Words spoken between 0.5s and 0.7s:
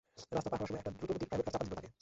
পার হওয়ার